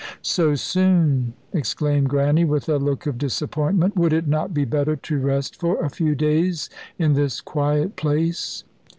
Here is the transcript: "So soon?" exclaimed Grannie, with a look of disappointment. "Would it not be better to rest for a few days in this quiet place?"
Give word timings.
"So 0.23 0.55
soon?" 0.55 1.33
exclaimed 1.53 2.09
Grannie, 2.09 2.43
with 2.43 2.67
a 2.67 2.77
look 2.79 3.05
of 3.05 3.19
disappointment. 3.19 3.95
"Would 3.95 4.13
it 4.13 4.27
not 4.27 4.51
be 4.51 4.65
better 4.65 4.95
to 4.95 5.19
rest 5.19 5.55
for 5.55 5.79
a 5.79 5.91
few 5.91 6.15
days 6.15 6.71
in 6.97 7.13
this 7.13 7.39
quiet 7.39 7.95
place?" 7.97 8.63